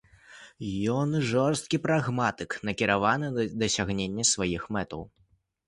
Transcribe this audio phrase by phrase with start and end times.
[0.93, 5.09] Ён жорсткі прагматык, накіраваны на дасягненне сваіх мэтаў.